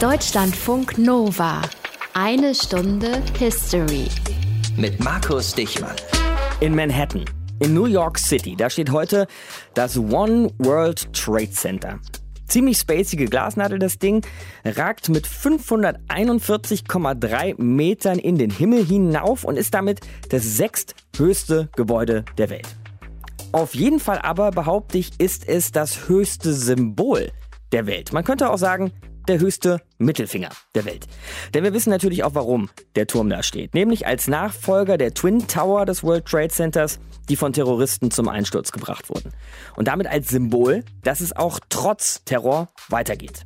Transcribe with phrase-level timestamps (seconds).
[0.00, 1.60] Deutschlandfunk Nova.
[2.14, 4.06] Eine Stunde History.
[4.76, 5.96] Mit Markus Dichmann.
[6.60, 7.24] In Manhattan,
[7.58, 9.26] in New York City, da steht heute
[9.74, 11.98] das One World Trade Center.
[12.46, 14.24] Ziemlich spacige Glasnadel das Ding,
[14.64, 22.50] ragt mit 541,3 Metern in den Himmel hinauf und ist damit das sechsthöchste Gebäude der
[22.50, 22.68] Welt.
[23.50, 27.32] Auf jeden Fall aber, behaupte ich, ist es das höchste Symbol
[27.72, 28.12] der Welt.
[28.12, 28.92] Man könnte auch sagen,
[29.28, 31.06] der höchste Mittelfinger der Welt.
[31.54, 33.74] Denn wir wissen natürlich auch, warum der Turm da steht.
[33.74, 38.72] Nämlich als Nachfolger der Twin Tower des World Trade Centers, die von Terroristen zum Einsturz
[38.72, 39.32] gebracht wurden.
[39.76, 43.42] Und damit als Symbol, dass es auch trotz Terror weitergeht.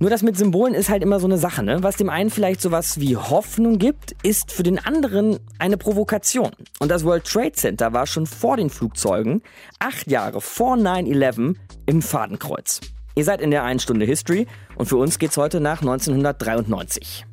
[0.00, 1.82] Nur das mit Symbolen ist halt immer so eine Sache, ne?
[1.82, 6.50] Was dem einen vielleicht sowas wie Hoffnung gibt, ist für den anderen eine Provokation.
[6.80, 9.42] Und das World Trade Center war schon vor den Flugzeugen,
[9.78, 11.54] acht Jahre vor 9-11,
[11.86, 12.80] im Fadenkreuz.
[13.16, 17.24] Ihr seid in der einen Stunde History und für uns geht's heute nach 1993.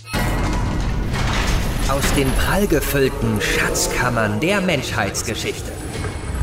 [1.90, 5.72] Aus den prallgefüllten Schatzkammern der Menschheitsgeschichte.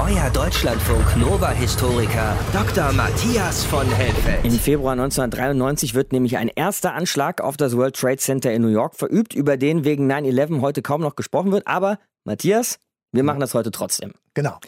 [0.00, 2.92] Euer Deutschlandfunk Nova-Historiker Dr.
[2.92, 4.45] Matthias von Helfeld.
[4.45, 8.69] Im Februar 1993 wird nämlich ein erster Anschlag auf das World Trade Center in New
[8.69, 11.67] York verübt, über den wegen 9-11 heute kaum noch gesprochen wird.
[11.67, 12.78] Aber Matthias,
[13.12, 14.12] wir machen das heute trotzdem.
[14.34, 14.59] Genau.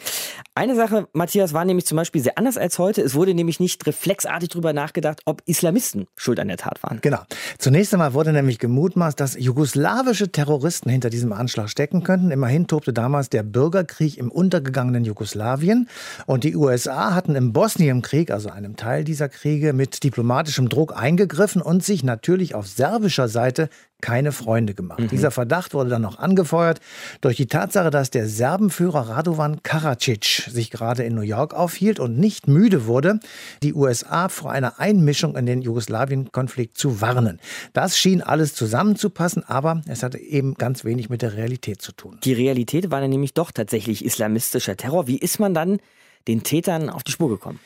[0.53, 3.01] Eine Sache, Matthias, war nämlich zum Beispiel sehr anders als heute.
[3.01, 6.99] Es wurde nämlich nicht reflexartig darüber nachgedacht, ob Islamisten schuld an der Tat waren.
[7.01, 7.19] Genau.
[7.57, 12.31] Zunächst einmal wurde nämlich gemutmaßt, dass jugoslawische Terroristen hinter diesem Anschlag stecken könnten.
[12.31, 15.87] Immerhin tobte damals der Bürgerkrieg im untergegangenen Jugoslawien.
[16.25, 21.61] Und die USA hatten im Bosnienkrieg, also einem Teil dieser Kriege, mit diplomatischem Druck eingegriffen
[21.61, 23.69] und sich natürlich auf serbischer Seite
[24.01, 24.99] keine Freunde gemacht.
[24.99, 25.07] Mhm.
[25.07, 26.79] Dieser Verdacht wurde dann noch angefeuert
[27.21, 32.17] durch die Tatsache, dass der Serbenführer Radovan Karadzic sich gerade in New York aufhielt und
[32.17, 33.19] nicht müde wurde,
[33.61, 37.39] die USA vor einer Einmischung in den Jugoslawien-Konflikt zu warnen.
[37.73, 42.19] Das schien alles zusammenzupassen, aber es hatte eben ganz wenig mit der Realität zu tun.
[42.23, 45.07] Die Realität war dann nämlich doch tatsächlich islamistischer Terror.
[45.07, 45.79] Wie ist man dann
[46.27, 47.59] den Tätern auf die Spur gekommen?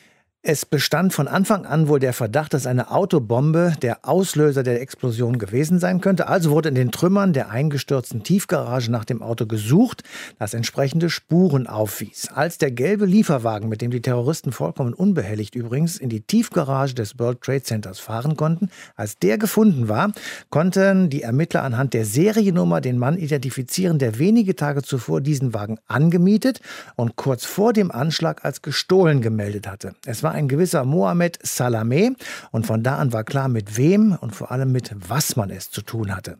[0.48, 5.40] Es bestand von Anfang an wohl der Verdacht, dass eine Autobombe der Auslöser der Explosion
[5.40, 6.28] gewesen sein könnte.
[6.28, 10.04] Also wurde in den Trümmern der eingestürzten Tiefgarage nach dem Auto gesucht,
[10.38, 12.30] das entsprechende Spuren aufwies.
[12.32, 17.18] Als der gelbe Lieferwagen, mit dem die Terroristen vollkommen unbehelligt übrigens in die Tiefgarage des
[17.18, 20.12] World Trade Centers fahren konnten, als der gefunden war,
[20.52, 25.80] konnten die Ermittler anhand der Seriennummer den Mann identifizieren, der wenige Tage zuvor diesen Wagen
[25.88, 26.62] angemietet
[26.96, 29.96] und kurz vor dem Anschlag als gestohlen gemeldet hatte.
[30.06, 32.12] Es war ein gewisser Mohamed Salameh
[32.52, 35.72] und von da an war klar, mit wem und vor allem mit was man es
[35.72, 36.38] zu tun hatte.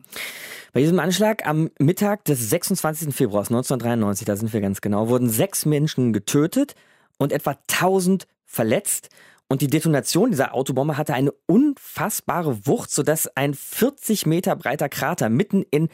[0.72, 3.14] Bei diesem Anschlag am Mittag des 26.
[3.14, 6.74] Februars 1993, da sind wir ganz genau, wurden sechs Menschen getötet
[7.18, 9.08] und etwa 1000 verletzt.
[9.48, 15.28] Und die Detonation dieser Autobombe hatte eine unfassbare Wucht, sodass ein 40 Meter breiter Krater
[15.28, 15.88] mitten in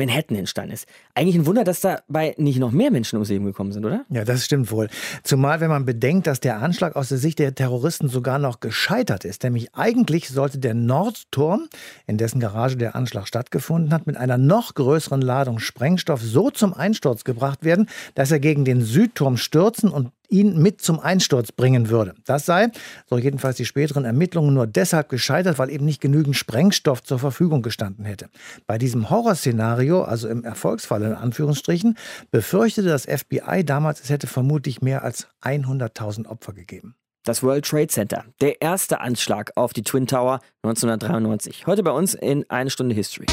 [0.00, 0.86] Manhattan entstanden ist.
[1.14, 4.04] Eigentlich ein Wunder, dass dabei nicht noch mehr Menschen ums Leben gekommen sind, oder?
[4.08, 4.88] Ja, das stimmt wohl.
[5.22, 9.24] Zumal, wenn man bedenkt, dass der Anschlag aus der Sicht der Terroristen sogar noch gescheitert
[9.24, 9.44] ist.
[9.44, 11.68] Nämlich eigentlich sollte der Nordturm,
[12.06, 16.72] in dessen Garage der Anschlag stattgefunden hat, mit einer noch größeren Ladung Sprengstoff so zum
[16.72, 21.90] Einsturz gebracht werden, dass er gegen den Südturm stürzen und ihn mit zum Einsturz bringen
[21.90, 22.14] würde.
[22.24, 22.68] Das sei,
[23.08, 27.62] so jedenfalls die späteren Ermittlungen, nur deshalb gescheitert, weil eben nicht genügend Sprengstoff zur Verfügung
[27.62, 28.28] gestanden hätte.
[28.66, 31.96] Bei diesem Horrorszenario, also im Erfolgsfall in Anführungsstrichen,
[32.30, 36.94] befürchtete das FBI damals, es hätte vermutlich mehr als 100.000 Opfer gegeben.
[37.24, 41.66] Das World Trade Center, der erste Anschlag auf die Twin Tower 1993.
[41.66, 43.26] Heute bei uns in eine Stunde History.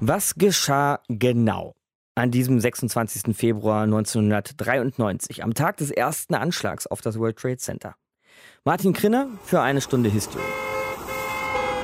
[0.00, 1.76] Was geschah genau?
[2.14, 3.34] An diesem 26.
[3.34, 7.94] Februar 1993, am Tag des ersten Anschlags auf das World Trade Center.
[8.64, 10.42] Martin Krinner für eine Stunde History.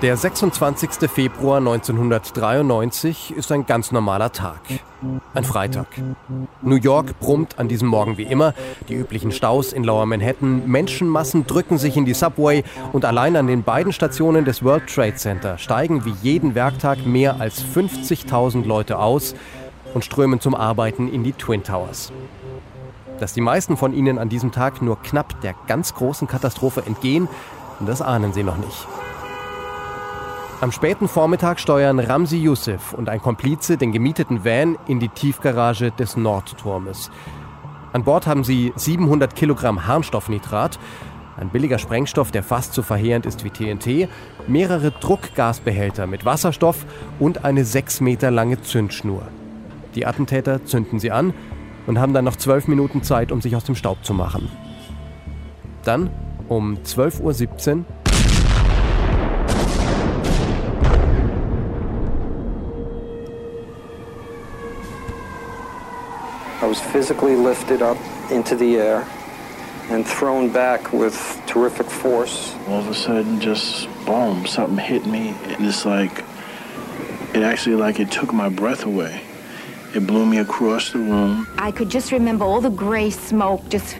[0.01, 1.11] Der 26.
[1.11, 4.61] Februar 1993 ist ein ganz normaler Tag.
[5.35, 5.89] Ein Freitag.
[6.63, 8.55] New York brummt an diesem Morgen wie immer.
[8.89, 10.69] Die üblichen Staus in Lower Manhattan.
[10.69, 12.63] Menschenmassen drücken sich in die Subway.
[12.93, 17.41] Und allein an den beiden Stationen des World Trade Center steigen wie jeden Werktag mehr
[17.41, 19.35] als 50.000 Leute aus
[19.95, 22.13] und strömen zum Arbeiten in die Twin Towers.
[23.21, 27.29] Dass die meisten von ihnen an diesem Tag nur knapp der ganz großen Katastrophe entgehen,
[27.81, 28.87] das ahnen sie noch nicht.
[30.61, 35.93] Am späten Vormittag steuern Ramsi Youssef und ein Komplize den gemieteten Van in die Tiefgarage
[35.93, 37.13] des Nordturmes.
[37.93, 40.81] An Bord haben sie 700 Kilogramm Harnstoffnitrat,
[41.37, 44.09] ein billiger Sprengstoff, der fast so verheerend ist wie TNT,
[44.49, 46.85] mehrere Druckgasbehälter mit Wasserstoff
[47.21, 49.23] und eine sechs Meter lange Zündschnur.
[49.99, 51.35] Die Attentäter zünden sie an
[51.89, 54.49] und haben dann noch zwölf Minuten Zeit, um sich aus dem Staub zu machen.
[55.83, 56.11] Dann
[56.49, 57.85] Um 12.17 Uhr
[66.63, 67.97] I was physically lifted up
[68.31, 69.03] into the air
[69.91, 71.17] and thrown back with
[71.47, 72.55] terrific force.
[72.69, 76.23] All of a sudden, just boom, something hit me, and it's like
[77.35, 79.28] it actually like it took my breath away.
[79.95, 81.47] It blew me across the room.
[81.59, 83.97] I could just remember all the gray smoke just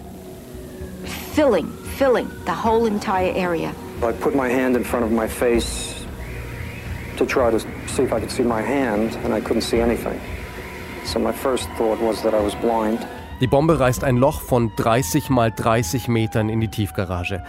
[1.33, 3.75] filling, filling the whole entire area.
[4.03, 6.05] I put my hand in front of my face
[7.17, 10.21] to try to see if I could see my hand, and I couldn't see anything.
[11.05, 13.07] So my first thought was that I was blind.
[13.41, 17.43] Die Bombe reißt ein Loch von 30 mal 30 Metern in die Tiefgarage.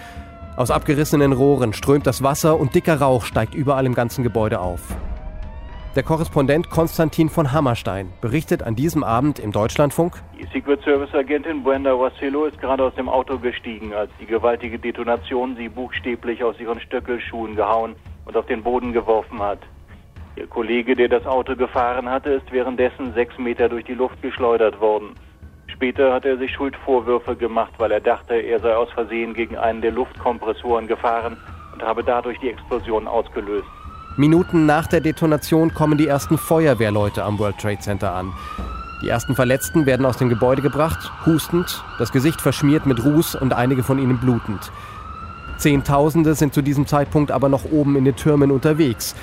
[0.55, 4.81] Aus abgerissenen Rohren strömt das Wasser und dicker Rauch steigt überall im ganzen Gebäude auf.
[5.95, 10.21] Der Korrespondent Konstantin von Hammerstein berichtet an diesem Abend im Deutschlandfunk.
[10.39, 14.77] Die Secret Service Agentin Brenda Wassillo ist gerade aus dem Auto gestiegen, als die gewaltige
[14.77, 17.95] Detonation sie buchstäblich aus ihren Stöckelschuhen gehauen
[18.25, 19.57] und auf den Boden geworfen hat.
[20.35, 24.79] Ihr Kollege, der das Auto gefahren hatte, ist währenddessen sechs Meter durch die Luft geschleudert
[24.79, 25.15] worden.
[25.65, 29.81] Später hat er sich Schuldvorwürfe gemacht, weil er dachte, er sei aus Versehen gegen einen
[29.81, 31.35] der Luftkompressoren gefahren
[31.73, 33.65] und habe dadurch die Explosion ausgelöst.
[34.19, 38.33] Minuten nach der Detonation kommen die ersten Feuerwehrleute am World Trade Center an.
[39.01, 43.53] Die ersten Verletzten werden aus dem Gebäude gebracht, hustend, das Gesicht verschmiert mit Ruß und
[43.53, 44.73] einige von ihnen blutend.
[45.57, 49.15] Zehntausende sind zu diesem Zeitpunkt aber noch oben in den Türmen unterwegs.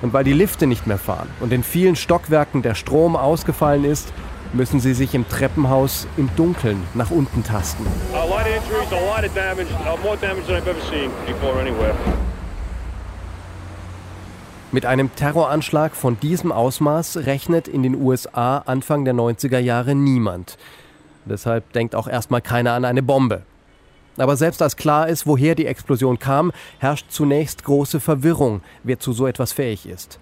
[0.00, 4.14] Und weil die Lifte nicht mehr fahren und in vielen Stockwerken der Strom ausgefallen ist,
[4.54, 7.84] müssen sie sich im Treppenhaus im Dunkeln nach unten tasten.
[14.70, 20.58] Mit einem Terroranschlag von diesem Ausmaß rechnet in den USA Anfang der 90er Jahre niemand.
[21.24, 23.44] Deshalb denkt auch erstmal keiner an eine Bombe.
[24.18, 29.14] Aber selbst als klar ist, woher die Explosion kam, herrscht zunächst große Verwirrung, wer zu
[29.14, 30.20] so etwas fähig ist.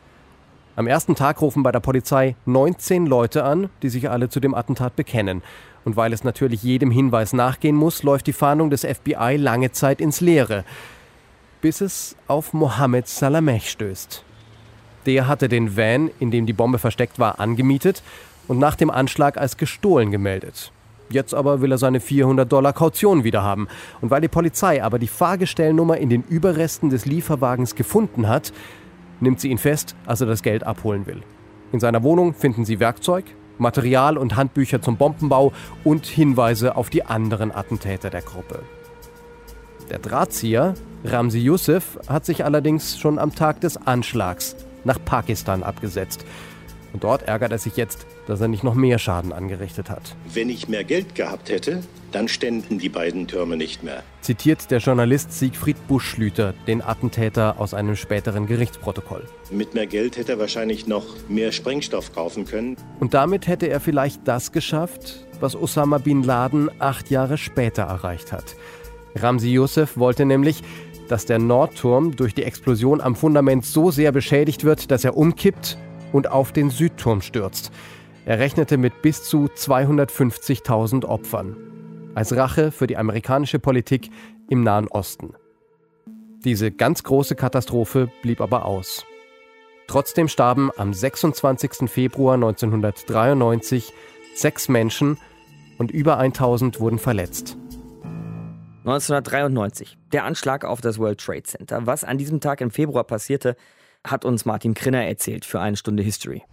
[0.76, 4.54] Am ersten Tag rufen bei der Polizei 19 Leute an, die sich alle zu dem
[4.54, 5.42] Attentat bekennen.
[5.84, 10.00] Und weil es natürlich jedem Hinweis nachgehen muss, läuft die Fahndung des FBI lange Zeit
[10.00, 10.64] ins Leere,
[11.62, 14.22] bis es auf Mohammed Salameh stößt.
[15.06, 18.02] Der hatte den Van, in dem die Bombe versteckt war, angemietet
[18.48, 20.72] und nach dem Anschlag als gestohlen gemeldet.
[21.08, 23.68] Jetzt aber will er seine 400 Dollar Kaution wiederhaben.
[24.00, 28.52] Und weil die Polizei aber die Fahrgestellnummer in den Überresten des Lieferwagens gefunden hat,
[29.20, 31.22] nimmt sie ihn fest, als er das Geld abholen will.
[31.72, 33.24] In seiner Wohnung finden sie Werkzeug,
[33.58, 35.52] Material und Handbücher zum Bombenbau
[35.84, 38.60] und Hinweise auf die anderen Attentäter der Gruppe.
[39.88, 40.74] Der Drahtzieher,
[41.04, 44.56] Ramzi Youssef, hat sich allerdings schon am Tag des Anschlags
[44.86, 46.24] nach Pakistan abgesetzt.
[46.92, 50.16] Und dort ärgert er sich jetzt, dass er nicht noch mehr Schaden angerichtet hat.
[50.32, 54.02] Wenn ich mehr Geld gehabt hätte, dann ständen die beiden Türme nicht mehr.
[54.22, 59.24] Zitiert der Journalist Siegfried Buschlüter, den Attentäter aus einem späteren Gerichtsprotokoll.
[59.50, 62.76] Mit mehr Geld hätte er wahrscheinlich noch mehr Sprengstoff kaufen können.
[62.98, 68.32] Und damit hätte er vielleicht das geschafft, was Osama bin Laden acht Jahre später erreicht
[68.32, 68.56] hat.
[69.16, 70.62] Ramzi Youssef wollte nämlich,
[71.08, 75.78] dass der Nordturm durch die Explosion am Fundament so sehr beschädigt wird, dass er umkippt
[76.12, 77.70] und auf den Südturm stürzt.
[78.24, 81.56] Er rechnete mit bis zu 250.000 Opfern.
[82.14, 84.10] Als Rache für die amerikanische Politik
[84.48, 85.34] im Nahen Osten.
[86.44, 89.04] Diese ganz große Katastrophe blieb aber aus.
[89.86, 91.88] Trotzdem starben am 26.
[91.88, 93.92] Februar 1993
[94.34, 95.18] sechs Menschen
[95.78, 97.56] und über 1000 wurden verletzt.
[98.86, 101.86] 1993, der Anschlag auf das World Trade Center.
[101.86, 103.56] Was an diesem Tag im Februar passierte,
[104.06, 106.44] hat uns Martin Krinner erzählt für eine Stunde History.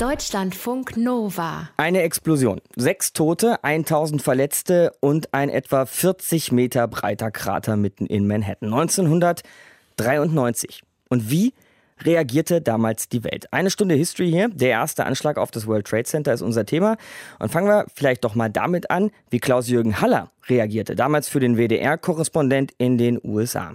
[0.00, 1.70] Deutschlandfunk Nova.
[1.76, 2.60] Eine Explosion.
[2.74, 8.74] Sechs Tote, 1000 Verletzte und ein etwa 40 Meter breiter Krater mitten in Manhattan.
[8.74, 10.82] 1993.
[11.08, 11.54] Und wie
[12.02, 13.52] reagierte damals die Welt?
[13.52, 14.48] Eine Stunde History hier.
[14.48, 16.96] Der erste Anschlag auf das World Trade Center ist unser Thema.
[17.38, 20.94] Und fangen wir vielleicht doch mal damit an, wie Klaus-Jürgen Haller reagierte.
[20.94, 23.74] Damals für den WDR-Korrespondent in den USA.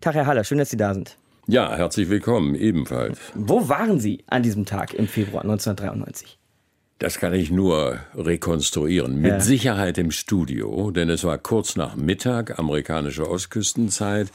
[0.00, 1.16] Tag, Herr Haller, schön, dass Sie da sind.
[1.46, 3.18] Ja, herzlich willkommen, ebenfalls.
[3.34, 6.38] Wo waren Sie an diesem Tag im Februar 1993?
[6.98, 9.16] Das kann ich nur rekonstruieren.
[9.20, 9.40] Mit Ja.
[9.40, 14.28] Sicherheit im Studio, denn es war kurz nach Mittag, amerikanische Ostküstenzeit.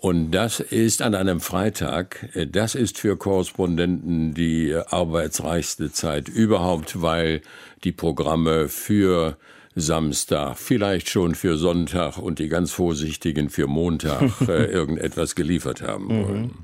[0.00, 6.28] Und das ist an einem Freitag, äh, das ist für Korrespondenten die äh, arbeitsreichste Zeit
[6.28, 7.42] überhaupt, weil
[7.84, 9.36] die Programme für
[9.76, 16.08] Samstag, vielleicht schon für Sonntag und die ganz Vorsichtigen für Montag äh, irgendetwas geliefert haben
[16.08, 16.54] wollen.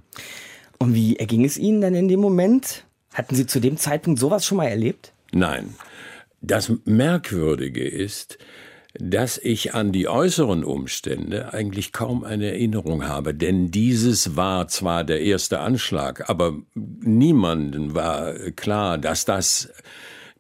[0.78, 2.84] Und wie erging es Ihnen dann in dem Moment?
[3.12, 5.12] Hatten Sie zu dem Zeitpunkt sowas schon mal erlebt?
[5.32, 5.74] Nein.
[6.40, 8.38] Das Merkwürdige ist,
[9.00, 13.34] dass ich an die äußeren Umstände eigentlich kaum eine Erinnerung habe.
[13.34, 19.72] Denn dieses war zwar der erste Anschlag, aber niemandem war klar, dass das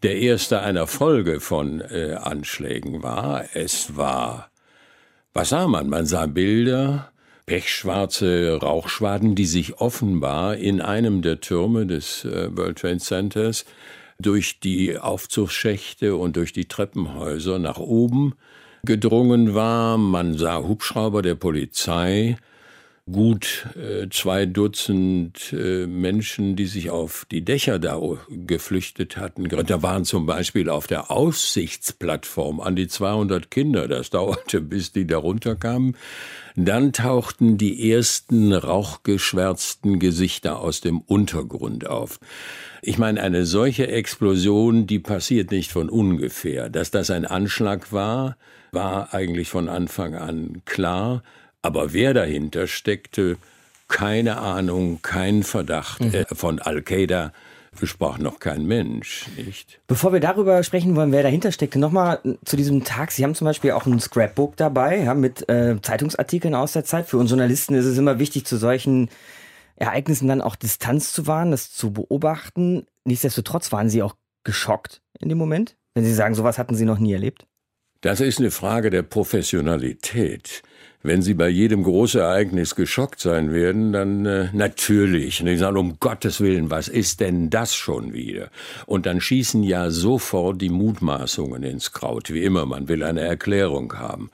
[0.02, 3.44] der erste einer Folge von äh, Anschlägen war.
[3.54, 4.50] Es war,
[5.32, 5.88] was sah man?
[5.88, 7.10] Man sah Bilder,
[7.46, 13.64] pechschwarze Rauchschwaden, die sich offenbar in einem der Türme des äh, World Trade Centers
[14.18, 18.34] durch die Aufzugsschächte und durch die Treppenhäuser nach oben
[18.84, 19.98] gedrungen war.
[19.98, 22.36] Man sah Hubschrauber der Polizei,
[23.10, 29.48] gut äh, zwei Dutzend äh, Menschen, die sich auf die Dächer da geflüchtet hatten.
[29.48, 33.86] Da waren zum Beispiel auf der Aussichtsplattform an die 200 Kinder.
[33.86, 35.96] Das dauerte, bis die da runterkamen.
[36.56, 42.18] Dann tauchten die ersten rauchgeschwärzten Gesichter aus dem Untergrund auf.
[42.82, 46.70] Ich meine, eine solche Explosion, die passiert nicht von ungefähr.
[46.70, 48.36] Dass das ein Anschlag war,
[48.72, 51.22] war eigentlich von Anfang an klar.
[51.66, 53.38] Aber wer dahinter steckte,
[53.88, 56.00] keine Ahnung, kein Verdacht.
[56.00, 56.14] Mhm.
[56.14, 57.32] Äh, von Al-Qaida
[57.82, 59.80] sprach noch kein Mensch, nicht?
[59.88, 63.10] Bevor wir darüber sprechen wollen, wer dahinter steckte, nochmal zu diesem Tag.
[63.10, 67.08] Sie haben zum Beispiel auch ein Scrapbook dabei, ja, mit äh, Zeitungsartikeln aus der Zeit.
[67.08, 69.10] Für uns Journalisten ist es immer wichtig, zu solchen
[69.74, 72.86] Ereignissen dann auch Distanz zu wahren, das zu beobachten.
[73.04, 77.00] Nichtsdestotrotz waren Sie auch geschockt in dem Moment, wenn Sie sagen, sowas hatten Sie noch
[77.00, 77.44] nie erlebt?
[78.02, 80.62] Das ist eine Frage der Professionalität.
[81.06, 85.40] Wenn Sie bei jedem großen Ereignis geschockt sein werden, dann äh, natürlich.
[85.40, 88.48] Und ich sage, um Gottes Willen, was ist denn das schon wieder?
[88.86, 92.32] Und dann schießen ja sofort die Mutmaßungen ins Kraut.
[92.32, 94.30] Wie immer, man will eine Erklärung haben.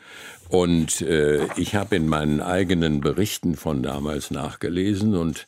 [0.49, 5.47] Und äh, ich habe in meinen eigenen Berichten von damals nachgelesen und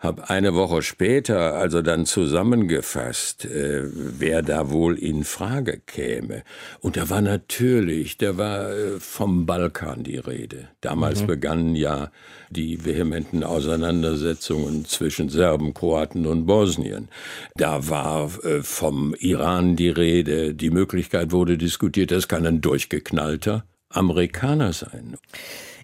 [0.00, 6.42] habe eine Woche später also dann zusammengefasst, äh, wer da wohl in Frage käme.
[6.80, 10.68] Und da war natürlich, da war äh, vom Balkan die Rede.
[10.80, 11.26] Damals mhm.
[11.26, 12.10] begannen ja
[12.48, 17.08] die vehementen Auseinandersetzungen zwischen Serben, Kroaten und Bosnien.
[17.56, 20.54] Da war äh, vom Iran die Rede.
[20.54, 25.18] Die Möglichkeit wurde diskutiert, das kann ein durchgeknallter Amerikaner sein.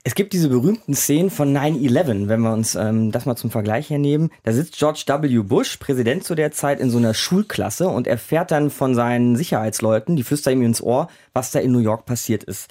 [0.06, 3.90] Es gibt diese berühmten Szenen von 9-11, wenn wir uns ähm, das mal zum Vergleich
[3.90, 4.30] hernehmen.
[4.44, 5.38] Da sitzt George W.
[5.38, 10.14] Bush, Präsident zu der Zeit, in so einer Schulklasse und erfährt dann von seinen Sicherheitsleuten,
[10.14, 12.68] die flüstern ihm ins Ohr, was da in New York passiert ist.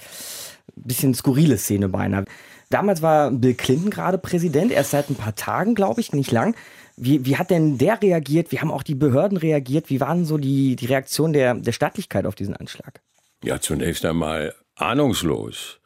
[0.77, 2.23] Bisschen skurrile Szene beinahe.
[2.69, 6.55] Damals war Bill Clinton gerade Präsident, erst seit ein paar Tagen, glaube ich, nicht lang.
[6.95, 8.53] Wie, wie hat denn der reagiert?
[8.53, 9.89] Wie haben auch die Behörden reagiert?
[9.89, 13.01] Wie waren so die, die Reaktion der, der Staatlichkeit auf diesen Anschlag?
[13.43, 15.81] Ja, zunächst einmal ahnungslos.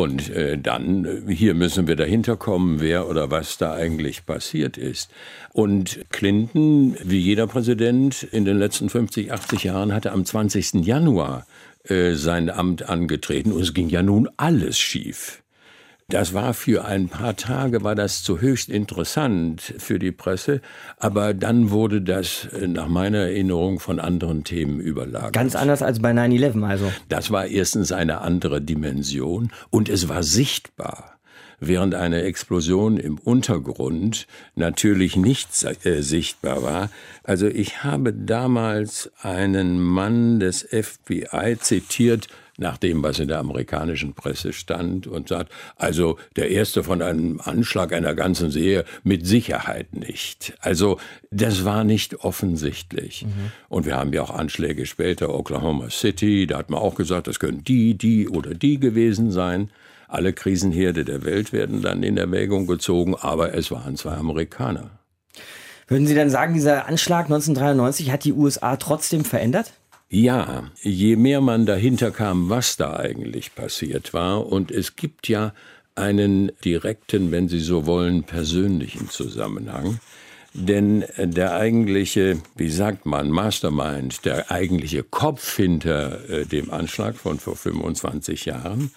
[0.00, 4.78] Und äh, dann, äh, hier müssen wir dahinter kommen, wer oder was da eigentlich passiert
[4.78, 5.10] ist.
[5.52, 10.86] Und Clinton, wie jeder Präsident in den letzten 50, 80 Jahren, hatte am 20.
[10.86, 11.46] Januar
[11.84, 13.52] äh, sein Amt angetreten.
[13.52, 15.42] Und es ging ja nun alles schief.
[16.10, 20.60] Das war für ein paar Tage, war das zu höchst interessant für die Presse,
[20.96, 25.32] aber dann wurde das äh, nach meiner Erinnerung von anderen Themen überlagert.
[25.32, 26.92] Ganz anders als bei 9-11 also.
[27.08, 31.20] Das war erstens eine andere Dimension und es war sichtbar
[31.60, 34.26] während eine Explosion im Untergrund
[34.56, 35.50] natürlich nicht
[35.84, 36.90] äh, sichtbar war.
[37.22, 42.26] Also ich habe damals einen Mann des FBI zitiert,
[42.60, 47.40] nach dem, was in der amerikanischen Presse stand und sagt, also der erste von einem
[47.42, 50.54] Anschlag einer ganzen Serie mit Sicherheit nicht.
[50.60, 50.98] Also
[51.30, 53.24] das war nicht offensichtlich.
[53.24, 53.52] Mhm.
[53.68, 57.40] Und wir haben ja auch Anschläge später, Oklahoma City, da hat man auch gesagt, das
[57.40, 59.70] können die, die oder die gewesen sein.
[60.06, 64.90] Alle Krisenherde der Welt werden dann in Erwägung gezogen, aber es waren zwei Amerikaner.
[65.86, 69.72] Würden Sie dann sagen, dieser Anschlag 1993 hat die USA trotzdem verändert?
[70.12, 75.52] Ja, je mehr man dahinter kam, was da eigentlich passiert war, und es gibt ja
[75.94, 80.00] einen direkten, wenn Sie so wollen, persönlichen Zusammenhang.
[80.52, 87.38] Denn der eigentliche, wie sagt man, Mastermind, der eigentliche Kopf hinter äh, dem Anschlag von
[87.38, 88.90] vor 25 Jahren,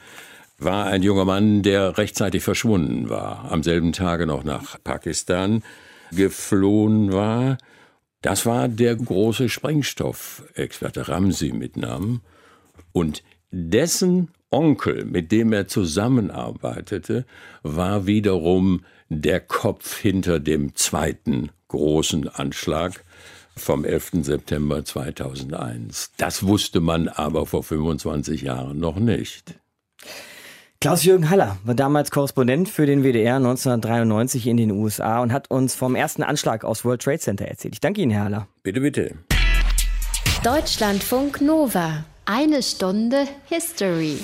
[0.58, 5.62] war ein junger Mann, der rechtzeitig verschwunden war, am selben Tage noch nach Pakistan
[6.12, 7.60] geflohen war
[8.24, 12.22] das war der große Sprengstoffexperte Ramsey mit Namen.
[12.94, 17.25] Und dessen Onkel, mit dem er zusammenarbeitete,
[17.63, 23.03] war wiederum der Kopf hinter dem zweiten großen Anschlag
[23.58, 24.12] vom 11.
[24.22, 26.12] September 2001.
[26.15, 29.60] Das wusste man aber vor 25 Jahren noch nicht.
[30.84, 35.75] Klaus-Jürgen Haller war damals Korrespondent für den WDR 1993 in den USA und hat uns
[35.75, 37.75] vom ersten Anschlag aus World Trade Center erzählt.
[37.75, 38.48] Ich danke Ihnen, Herr Haller.
[38.63, 39.16] Bitte, bitte.
[40.44, 44.18] Deutschlandfunk Nova Eine Stunde History.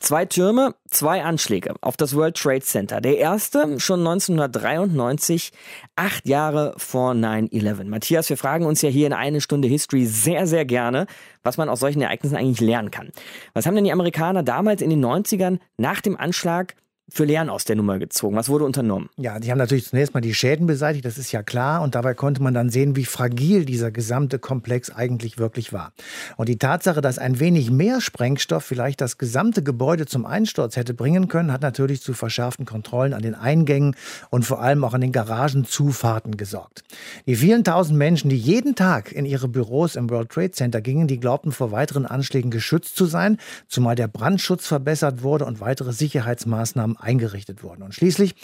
[0.00, 3.00] Zwei Türme, zwei Anschläge auf das World Trade Center.
[3.00, 5.50] Der erste schon 1993,
[5.96, 7.84] acht Jahre vor 9-11.
[7.84, 11.06] Matthias, wir fragen uns ja hier in eine Stunde History sehr, sehr gerne,
[11.42, 13.10] was man aus solchen Ereignissen eigentlich lernen kann.
[13.54, 16.76] Was haben denn die Amerikaner damals in den 90ern nach dem Anschlag
[17.10, 18.36] für Lehren aus der Nummer gezogen?
[18.36, 19.08] Was wurde unternommen?
[19.16, 21.82] Ja, die haben natürlich zunächst mal die Schäden beseitigt, das ist ja klar.
[21.82, 25.92] Und dabei konnte man dann sehen, wie fragil dieser gesamte Komplex eigentlich wirklich war.
[26.36, 30.94] Und die Tatsache, dass ein wenig mehr Sprengstoff vielleicht das gesamte Gebäude zum Einsturz hätte
[30.94, 33.96] bringen können, hat natürlich zu verschärften Kontrollen an den Eingängen
[34.30, 36.84] und vor allem auch an den Garagenzufahrten gesorgt.
[37.26, 41.08] Die vielen tausend Menschen, die jeden Tag in ihre Büros im World Trade Center gingen,
[41.08, 45.92] die glaubten vor weiteren Anschlägen geschützt zu sein, zumal der Brandschutz verbessert wurde und weitere
[45.92, 47.82] Sicherheitsmaßnahmen eingerichtet wurden.
[47.82, 48.34] Und schließlich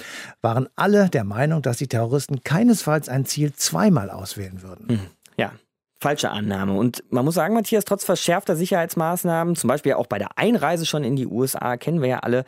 [0.42, 4.86] waren alle der Meinung, dass die Terroristen keinesfalls ein Ziel zweimal auswählen würden.
[4.88, 5.06] Mhm.
[5.36, 5.52] Ja,
[6.00, 6.74] falsche Annahme.
[6.74, 11.04] Und man muss sagen, Matthias, trotz verschärfter Sicherheitsmaßnahmen, zum Beispiel auch bei der Einreise schon
[11.04, 12.44] in die USA, kennen wir ja alle,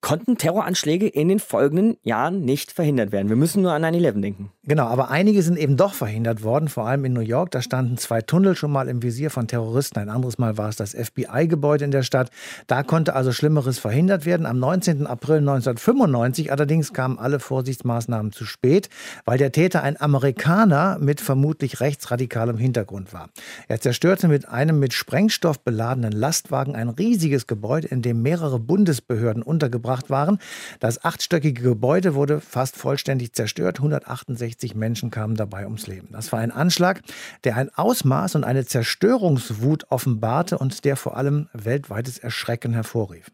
[0.00, 3.28] konnten Terroranschläge in den folgenden Jahren nicht verhindert werden.
[3.28, 4.50] Wir müssen nur an 9-11 denken.
[4.64, 7.50] Genau, aber einige sind eben doch verhindert worden, vor allem in New York.
[7.50, 9.98] Da standen zwei Tunnel schon mal im Visier von Terroristen.
[9.98, 12.30] Ein anderes Mal war es das FBI-Gebäude in der Stadt.
[12.66, 14.46] Da konnte also Schlimmeres verhindert werden.
[14.46, 15.06] Am 19.
[15.06, 18.88] April 1995 allerdings kamen alle Vorsichtsmaßnahmen zu spät,
[19.24, 23.30] weil der Täter ein Amerikaner mit vermutlich rechtsradikalem Hintergrund war.
[23.68, 29.42] Er zerstörte mit einem mit Sprengstoff beladenen Lastwagen ein riesiges Gebäude, in dem mehrere Bundesbehörden
[29.42, 30.38] untergebracht waren.
[30.78, 33.78] Das achtstöckige Gebäude wurde fast vollständig zerstört.
[33.78, 36.08] 168 Menschen kamen dabei ums Leben.
[36.12, 37.02] Das war ein Anschlag,
[37.44, 43.26] der ein Ausmaß und eine Zerstörungswut offenbarte und der vor allem weltweites Erschrecken hervorrief.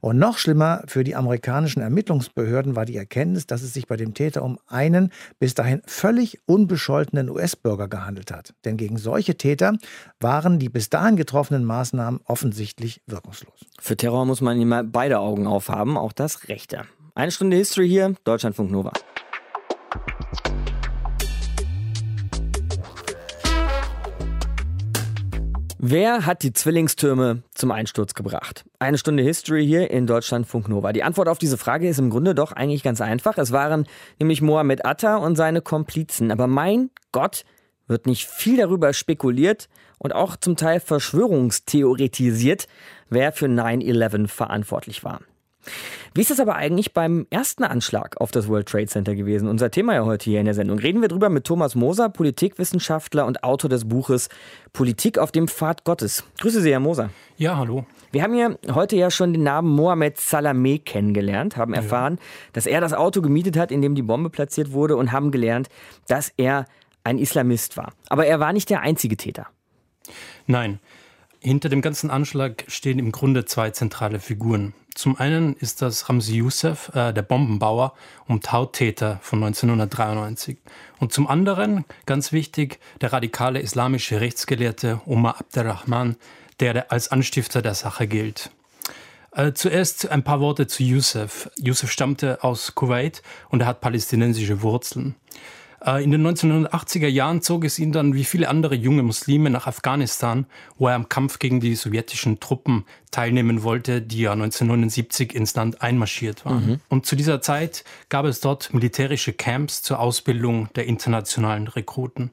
[0.00, 4.14] Und noch schlimmer für die amerikanischen Ermittlungsbehörden war die Erkenntnis, dass es sich bei dem
[4.14, 8.54] Täter um einen bis dahin völlig unbescholtenen US-Bürger gehandelt hat.
[8.64, 9.74] Denn gegen solche Täter
[10.20, 13.66] waren die bis dahin getroffenen Maßnahmen offensichtlich wirkungslos.
[13.80, 16.84] Für Terror muss man immer beide Augen aufhaben, auch das Rechte.
[17.14, 18.92] Eine Stunde History hier, Deutschlandfunk Nova.
[25.80, 28.64] Wer hat die Zwillingstürme zum Einsturz gebracht?
[28.80, 30.92] Eine Stunde History hier in Deutschlandfunk Nova.
[30.92, 33.38] Die Antwort auf diese Frage ist im Grunde doch eigentlich ganz einfach.
[33.38, 33.86] Es waren
[34.18, 36.32] nämlich Mohammed Atta und seine Komplizen.
[36.32, 37.44] Aber mein Gott,
[37.86, 42.66] wird nicht viel darüber spekuliert und auch zum Teil verschwörungstheoretisiert,
[43.08, 45.20] wer für 9-11 verantwortlich war.
[46.14, 49.48] Wie ist es aber eigentlich beim ersten Anschlag auf das World Trade Center gewesen?
[49.48, 50.78] Unser Thema ja heute hier in der Sendung.
[50.78, 54.28] Reden wir drüber mit Thomas Moser, Politikwissenschaftler und Autor des Buches
[54.72, 56.24] Politik auf dem Pfad Gottes.
[56.40, 57.10] Grüße Sie, Herr Moser.
[57.36, 57.86] Ja, hallo.
[58.10, 62.22] Wir haben ja heute ja schon den Namen Mohamed Salameh kennengelernt, haben erfahren, ja.
[62.54, 65.68] dass er das Auto gemietet hat, in dem die Bombe platziert wurde und haben gelernt,
[66.06, 66.64] dass er
[67.04, 67.92] ein Islamist war.
[68.08, 69.46] Aber er war nicht der einzige Täter.
[70.46, 70.80] Nein.
[71.40, 74.74] Hinter dem ganzen Anschlag stehen im Grunde zwei zentrale Figuren.
[74.94, 77.94] Zum einen ist das Ramzi Youssef, äh, der Bombenbauer
[78.26, 80.58] und Tauttäter von 1993.
[80.98, 86.16] Und zum anderen, ganz wichtig, der radikale islamische Rechtsgelehrte Omar Abderrahman,
[86.58, 88.50] der als Anstifter der Sache gilt.
[89.30, 91.48] Äh, zuerst ein paar Worte zu Youssef.
[91.56, 95.14] Youssef stammte aus Kuwait und er hat palästinensische Wurzeln.
[95.84, 99.66] Äh, in den 1980er Jahren zog es ihn dann wie viele andere junge Muslime nach
[99.66, 105.54] Afghanistan, wo er am Kampf gegen die sowjetischen Truppen teilnehmen wollte, die ja 1979 ins
[105.54, 106.66] Land einmarschiert waren.
[106.66, 106.80] Mhm.
[106.88, 112.30] Und zu dieser Zeit gab es dort militärische Camps zur Ausbildung der internationalen Rekruten.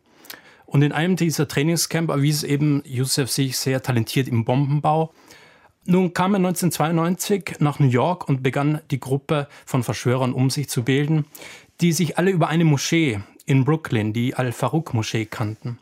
[0.65, 5.13] Und in einem dieser Trainingscamp erwies eben Youssef sich sehr talentiert im Bombenbau.
[5.86, 10.67] Nun kam er 1992 nach New York und begann die Gruppe von Verschwörern um sich
[10.67, 11.25] zu bilden,
[11.81, 15.79] die sich alle über eine Moschee, in Brooklyn, die Al-Farouk-Moschee kannten.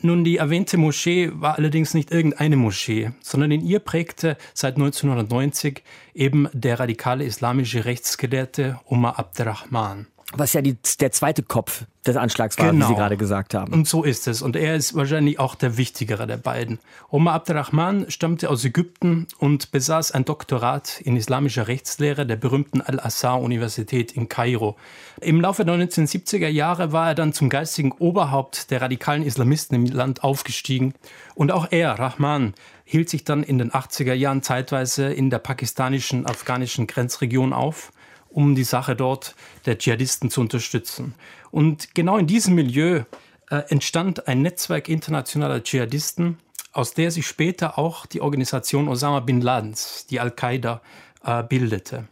[0.00, 5.82] Nun, die erwähnte Moschee war allerdings nicht irgendeine Moschee, sondern in ihr prägte seit 1990
[6.14, 10.06] eben der radikale islamische Rechtsgelehrte Omar Abderrahman.
[10.34, 12.76] Was ja die, der zweite Kopf des Anschlags war, genau.
[12.76, 12.98] wie Sie genau.
[12.98, 13.72] gerade gesagt haben.
[13.72, 14.42] Und so ist es.
[14.42, 16.78] Und er ist wahrscheinlich auch der wichtigere der beiden.
[17.08, 24.12] Omar Abderrahman stammte aus Ägypten und besaß ein Doktorat in islamischer Rechtslehre der berühmten Al-Azhar-Universität
[24.12, 24.76] in Kairo.
[25.22, 29.86] Im Laufe der 1970er Jahre war er dann zum geistigen Oberhaupt der radikalen Islamisten im
[29.86, 30.92] Land aufgestiegen.
[31.34, 32.52] Und auch er, Rahman,
[32.84, 37.92] hielt sich dann in den 80er Jahren zeitweise in der pakistanischen, afghanischen Grenzregion auf
[38.30, 39.34] um die Sache dort
[39.66, 41.14] der Dschihadisten zu unterstützen.
[41.50, 43.02] Und genau in diesem Milieu
[43.50, 46.38] äh, entstand ein Netzwerk internationaler Dschihadisten,
[46.72, 50.82] aus der sich später auch die Organisation Osama bin Ladens, die Al-Qaida,
[51.24, 52.06] äh, bildete.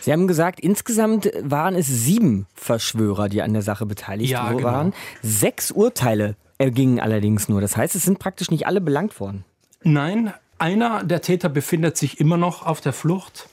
[0.00, 4.62] Sie haben gesagt, insgesamt waren es sieben Verschwörer, die an der Sache beteiligt ja, genau.
[4.62, 4.94] waren.
[5.22, 7.60] Sechs Urteile ergingen allerdings nur.
[7.60, 9.44] Das heißt, es sind praktisch nicht alle belangt worden.
[9.82, 13.48] Nein, Einer der Täter befindet sich immer noch auf der Flucht.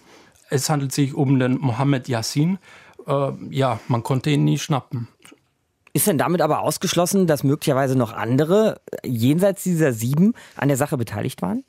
[0.54, 2.60] Es handelt sich um den Mohammed Yassin.
[3.08, 5.08] Äh, ja, man konnte ihn nie schnappen.
[5.94, 10.96] Ist denn damit aber ausgeschlossen, dass möglicherweise noch andere jenseits dieser sieben an der Sache
[10.96, 11.64] beteiligt waren?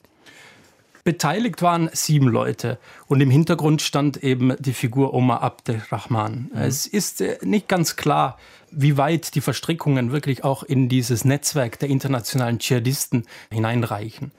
[1.03, 6.51] Beteiligt waren sieben Leute und im Hintergrund stand eben die Figur Omar Abdelrahman.
[6.53, 6.61] Mhm.
[6.61, 8.39] Es ist äh, nicht ganz klar,
[8.71, 14.33] wie weit die Verstrickungen wirklich auch in dieses Netzwerk der internationalen Dschihadisten hineinreichen.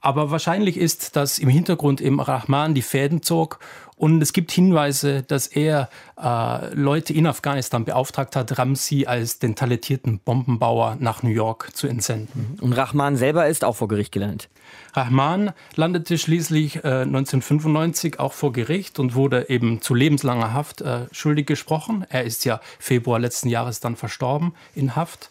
[0.00, 3.58] Aber wahrscheinlich ist, dass im Hintergrund eben Rahman die Fäden zog
[3.98, 5.90] und es gibt Hinweise, dass er
[6.22, 11.88] äh, Leute in Afghanistan beauftragt hat, Ramsi als den talentierten Bombenbauer nach New York zu
[11.88, 12.56] entsenden.
[12.60, 14.48] Und Rahman selber ist auch vor Gericht gelandet.
[14.94, 21.06] Rahman landete schließlich äh, 1995 auch vor Gericht und wurde eben zu lebenslanger Haft äh,
[21.10, 22.06] schuldig gesprochen.
[22.08, 25.30] Er ist ja Februar letzten Jahres dann verstorben in Haft.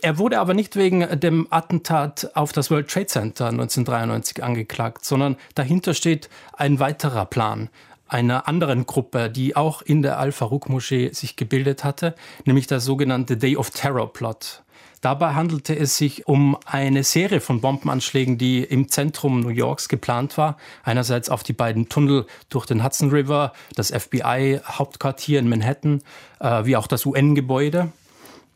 [0.00, 5.36] Er wurde aber nicht wegen dem Attentat auf das World Trade Center 1993 angeklagt, sondern
[5.54, 7.68] dahinter steht ein weiterer Plan
[8.08, 13.56] einer anderen Gruppe, die auch in der Al-Farouk-Moschee sich gebildet hatte, nämlich der sogenannte Day
[13.56, 14.62] of Terror Plot.
[15.00, 20.36] Dabei handelte es sich um eine Serie von Bombenanschlägen, die im Zentrum New Yorks geplant
[20.36, 20.56] war.
[20.82, 26.02] Einerseits auf die beiden Tunnel durch den Hudson River, das FBI-Hauptquartier in Manhattan,
[26.40, 27.92] äh, wie auch das UN-Gebäude.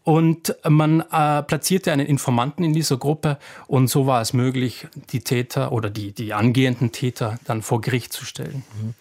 [0.04, 3.38] Und man äh, platzierte einen Informanten in dieser Gruppe
[3.68, 8.12] und so war es möglich, die Täter oder die, die angehenden Täter dann vor Gericht
[8.12, 8.64] zu stellen.
[8.80, 8.94] Mhm.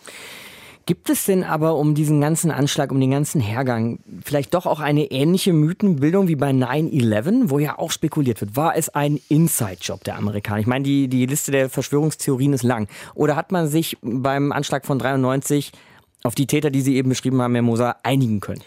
[0.88, 4.80] Gibt es denn aber um diesen ganzen Anschlag, um den ganzen Hergang vielleicht doch auch
[4.80, 8.56] eine ähnliche Mythenbildung wie bei 9-11, wo ja auch spekuliert wird?
[8.56, 10.60] War es ein Inside-Job der Amerikaner?
[10.60, 12.88] Ich meine, die, die Liste der Verschwörungstheorien ist lang.
[13.14, 15.72] Oder hat man sich beim Anschlag von 93
[16.24, 18.62] auf die Täter, die Sie eben beschrieben haben, Herr Moser, einigen können?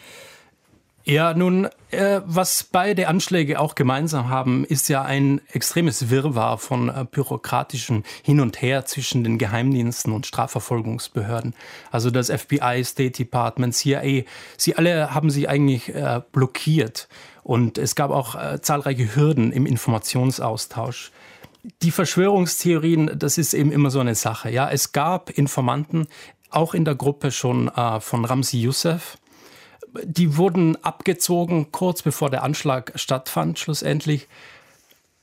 [1.06, 6.88] Ja, nun, äh, was beide Anschläge auch gemeinsam haben, ist ja ein extremes Wirrwarr von
[6.88, 11.54] äh, bürokratischen Hin und Her zwischen den Geheimdiensten und Strafverfolgungsbehörden.
[11.90, 14.22] Also das FBI, State Department, CIA,
[14.56, 17.06] sie alle haben sich eigentlich äh, blockiert.
[17.42, 21.12] Und es gab auch äh, zahlreiche Hürden im Informationsaustausch.
[21.82, 24.50] Die Verschwörungstheorien, das ist eben immer so eine Sache.
[24.50, 26.06] Ja, es gab Informanten,
[26.48, 29.18] auch in der Gruppe schon äh, von Ramsi Youssef,
[30.02, 34.28] die wurden abgezogen kurz bevor der Anschlag stattfand, schlussendlich.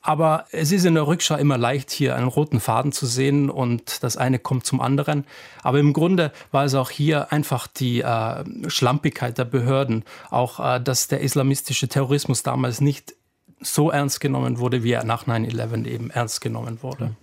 [0.03, 4.03] Aber es ist in der Rückschau immer leicht, hier einen roten Faden zu sehen und
[4.03, 5.25] das eine kommt zum anderen.
[5.61, 10.79] Aber im Grunde war es auch hier einfach die äh, Schlampigkeit der Behörden, auch äh,
[10.79, 13.13] dass der islamistische Terrorismus damals nicht
[13.59, 17.05] so ernst genommen wurde, wie er nach 9-11 eben ernst genommen wurde.
[17.05, 17.15] Mhm.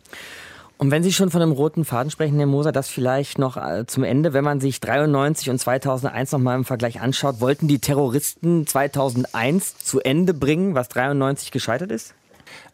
[0.79, 3.85] Und wenn Sie schon von einem roten Faden sprechen, Herr Moser, das vielleicht noch äh,
[3.87, 7.81] zum Ende, wenn man sich 93 und 2001 noch mal im Vergleich anschaut, wollten die
[7.81, 12.15] Terroristen 2001 zu Ende bringen, was 93 gescheitert ist?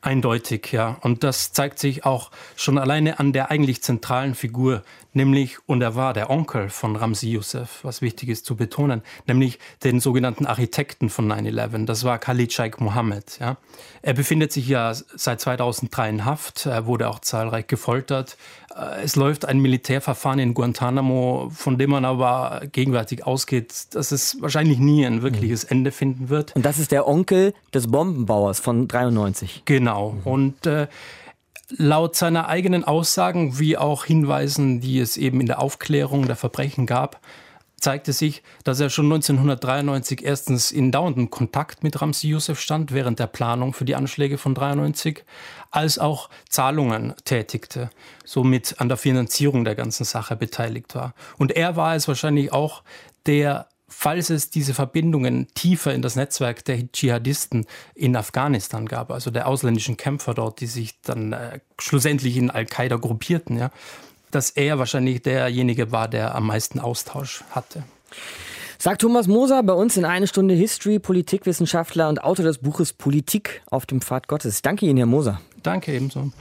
[0.02, 0.98] Eindeutig, ja.
[1.00, 4.82] Und das zeigt sich auch schon alleine an der eigentlich zentralen Figur,
[5.14, 9.58] nämlich, und er war der Onkel von Ramsi Youssef, was wichtig ist zu betonen, nämlich
[9.82, 11.86] den sogenannten Architekten von 9-11.
[11.86, 13.38] Das war Khalid Sheikh Mohammed.
[13.40, 13.56] Ja.
[14.02, 18.36] Er befindet sich ja seit 2003 in Haft, er wurde auch zahlreich gefoltert.
[18.76, 24.40] Äh, es läuft ein Militärverfahren in Guantanamo, von dem man aber gegenwärtig ausgeht, dass es
[24.40, 26.54] wahrscheinlich nie ein wirkliches Ende finden wird.
[26.56, 29.62] Und das ist der Onkel des Bombenbauers von 93.
[29.64, 30.16] Genau.
[30.24, 30.86] Und äh,
[31.70, 36.86] laut seiner eigenen Aussagen, wie auch Hinweisen, die es eben in der Aufklärung der Verbrechen
[36.86, 37.20] gab,
[37.84, 43.18] zeigte sich, dass er schon 1993 erstens in dauerndem Kontakt mit Ramsi Youssef stand während
[43.18, 45.24] der Planung für die Anschläge von 93,
[45.70, 47.90] als auch Zahlungen tätigte,
[48.24, 51.14] somit an der Finanzierung der ganzen Sache beteiligt war.
[51.36, 52.82] Und er war es wahrscheinlich auch,
[53.26, 59.30] der falls es diese Verbindungen tiefer in das Netzwerk der Dschihadisten in Afghanistan gab, also
[59.30, 63.70] der ausländischen Kämpfer dort, die sich dann äh, schlussendlich in Al-Qaida gruppierten, ja,
[64.30, 67.84] dass er wahrscheinlich derjenige war, der am meisten Austausch hatte.
[68.78, 73.62] Sagt Thomas Moser bei uns in eine Stunde History, Politikwissenschaftler und Autor des Buches Politik
[73.70, 74.60] auf dem Pfad Gottes.
[74.60, 75.40] Danke Ihnen, Herr Moser.
[75.62, 76.32] Danke ebenso.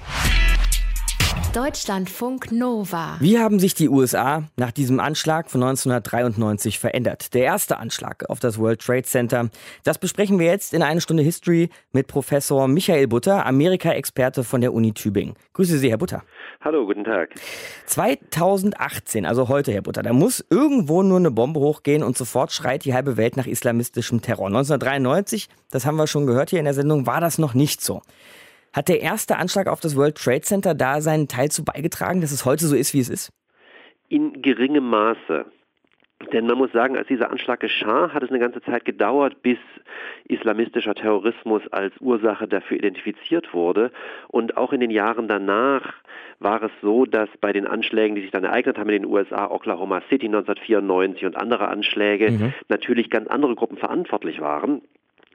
[1.54, 3.18] Deutschlandfunk Nova.
[3.20, 7.36] Wie haben sich die USA nach diesem Anschlag von 1993 verändert?
[7.36, 9.52] Der erste Anschlag auf das World Trade Center.
[9.84, 14.74] Das besprechen wir jetzt in eine Stunde History mit Professor Michael Butter, Amerika-Experte von der
[14.74, 15.36] Uni Tübingen.
[15.54, 16.24] Grüße Sie, Herr Butter.
[16.62, 17.30] Hallo, guten Tag.
[17.86, 22.84] 2018, also heute, Herr Butter, da muss irgendwo nur eine Bombe hochgehen und sofort schreit
[22.84, 24.48] die halbe Welt nach islamistischem Terror.
[24.48, 28.02] 1993, das haben wir schon gehört hier in der Sendung, war das noch nicht so.
[28.74, 32.32] Hat der erste Anschlag auf das World Trade Center da seinen Teil zu beigetragen, dass
[32.32, 33.32] es heute so ist, wie es ist?
[34.10, 35.46] In geringem Maße.
[36.32, 39.58] Denn man muss sagen, als dieser Anschlag geschah, hat es eine ganze Zeit gedauert, bis
[40.26, 43.92] islamistischer Terrorismus als Ursache dafür identifiziert wurde.
[44.30, 45.94] Und auch in den Jahren danach
[46.40, 49.50] war es so, dass bei den Anschlägen, die sich dann ereignet haben in den USA,
[49.50, 52.54] Oklahoma City 1994 und andere Anschläge, mhm.
[52.70, 54.82] natürlich ganz andere Gruppen verantwortlich waren.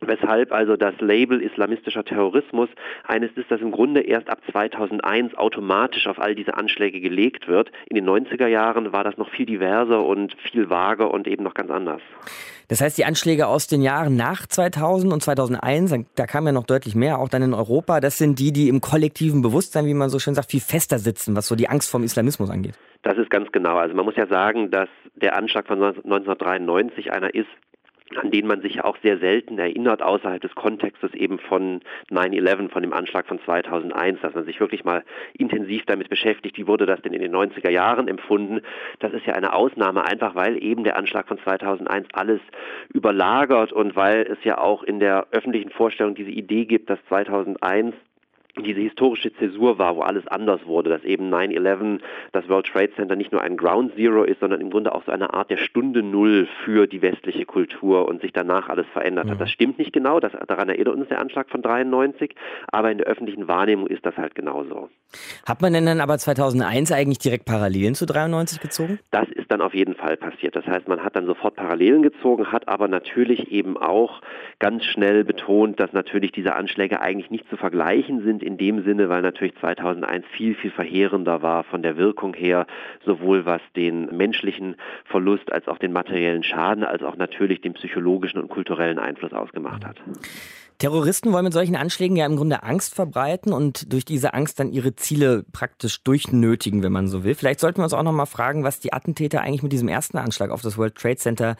[0.00, 2.68] Weshalb also das Label islamistischer Terrorismus
[3.04, 7.72] eines ist, das im Grunde erst ab 2001 automatisch auf all diese Anschläge gelegt wird.
[7.88, 11.54] In den 90er Jahren war das noch viel diverser und viel vager und eben noch
[11.54, 12.00] ganz anders.
[12.68, 16.64] Das heißt, die Anschläge aus den Jahren nach 2000 und 2001, da kam ja noch
[16.64, 20.10] deutlich mehr, auch dann in Europa, das sind die, die im kollektiven Bewusstsein, wie man
[20.10, 22.74] so schön sagt, viel fester sitzen, was so die Angst vom Islamismus angeht.
[23.02, 23.76] Das ist ganz genau.
[23.78, 27.48] Also man muss ja sagen, dass der Anschlag von 1993 einer ist,
[28.16, 32.70] an den man sich ja auch sehr selten erinnert, außerhalb des Kontextes eben von 9-11,
[32.70, 36.86] von dem Anschlag von 2001, dass man sich wirklich mal intensiv damit beschäftigt, wie wurde
[36.86, 38.60] das denn in den 90er Jahren empfunden.
[39.00, 42.40] Das ist ja eine Ausnahme, einfach weil eben der Anschlag von 2001 alles
[42.92, 47.94] überlagert und weil es ja auch in der öffentlichen Vorstellung diese Idee gibt, dass 2001
[48.62, 52.00] diese historische Zäsur war, wo alles anders wurde, dass eben 9-11,
[52.32, 55.12] das World Trade Center nicht nur ein Ground Zero ist, sondern im Grunde auch so
[55.12, 59.36] eine Art der Stunde Null für die westliche Kultur und sich danach alles verändert hat.
[59.36, 59.40] Mhm.
[59.40, 62.34] Das stimmt nicht genau, das, daran erinnert uns der Anschlag von 93,
[62.70, 64.88] aber in der öffentlichen Wahrnehmung ist das halt genauso.
[65.46, 68.98] Hat man denn dann aber 2001 eigentlich direkt Parallelen zu 93 gezogen?
[69.10, 70.54] Das ist dann auf jeden Fall passiert.
[70.54, 74.20] Das heißt, man hat dann sofort Parallelen gezogen, hat aber natürlich eben auch
[74.58, 79.10] ganz schnell betont, dass natürlich diese Anschläge eigentlich nicht zu vergleichen sind in dem Sinne,
[79.10, 82.66] weil natürlich 2001 viel, viel verheerender war von der Wirkung her,
[83.04, 88.40] sowohl was den menschlichen Verlust als auch den materiellen Schaden, als auch natürlich den psychologischen
[88.40, 89.96] und kulturellen Einfluss ausgemacht hat.
[90.78, 94.70] Terroristen wollen mit solchen Anschlägen ja im Grunde Angst verbreiten und durch diese Angst dann
[94.70, 97.34] ihre Ziele praktisch durchnötigen, wenn man so will.
[97.34, 100.16] Vielleicht sollten wir uns auch noch mal fragen, was die Attentäter eigentlich mit diesem ersten
[100.16, 101.56] Anschlag auf das World Trade Center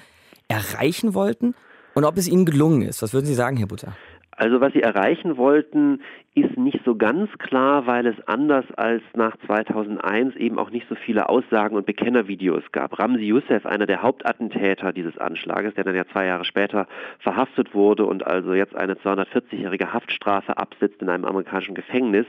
[0.49, 1.55] erreichen wollten
[1.95, 3.03] und ob es ihnen gelungen ist.
[3.03, 3.95] Was würden Sie sagen, Herr Butter?
[4.39, 6.01] Also was sie erreichen wollten,
[6.37, 10.95] ist nicht so ganz klar, weil es anders als nach 2001 eben auch nicht so
[10.95, 13.01] viele Aussagen und Bekennervideos gab.
[13.01, 16.87] Ramzi Youssef, einer der Hauptattentäter dieses Anschlages, der dann ja zwei Jahre später
[17.19, 22.27] verhaftet wurde und also jetzt eine 240-jährige Haftstrafe absitzt in einem amerikanischen Gefängnis,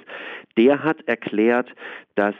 [0.58, 1.70] der hat erklärt,
[2.16, 2.34] dass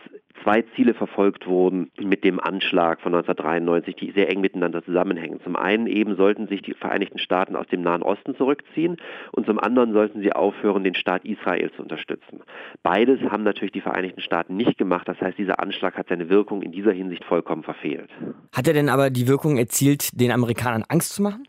[0.44, 5.40] zwei Ziele verfolgt wurden mit dem Anschlag von 1993, die sehr eng miteinander zusammenhängen.
[5.44, 8.98] Zum einen eben sollten sich die Vereinigten Staaten aus dem Nahen Osten zurückziehen
[9.32, 12.42] und zum anderen sollten sie aufhören, den Staat Israel zu unterstützen.
[12.84, 15.08] Beides haben natürlich die Vereinigten Staaten nicht gemacht.
[15.08, 18.10] Das heißt, dieser Anschlag hat seine Wirkung in dieser Hinsicht vollkommen verfehlt.
[18.54, 21.44] Hat er denn aber die Wirkung erzielt, den Amerikanern Angst zu machen?